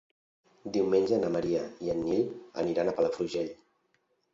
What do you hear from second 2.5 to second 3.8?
aniran a Palafrugell.